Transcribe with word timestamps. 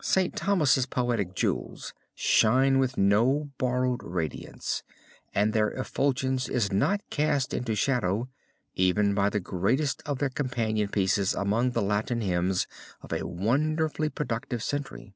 St. 0.00 0.34
Thomas' 0.34 0.86
poetic 0.86 1.34
jewels 1.34 1.92
shine 2.14 2.78
with 2.78 2.96
no 2.96 3.50
borrowed 3.58 4.02
radiance, 4.02 4.82
and 5.34 5.52
their 5.52 5.68
effulgence 5.72 6.48
is 6.48 6.72
not 6.72 7.02
cast 7.10 7.52
into 7.52 7.74
shadow 7.74 8.30
even 8.74 9.12
by 9.12 9.28
the 9.28 9.38
greatest 9.38 10.02
of 10.06 10.18
their 10.18 10.30
companion 10.30 10.88
pieces 10.88 11.34
among 11.34 11.72
the 11.72 11.82
Latin 11.82 12.22
hymns 12.22 12.66
of 13.02 13.12
a 13.12 13.26
wonderfully 13.26 14.08
productive 14.08 14.62
century. 14.62 15.12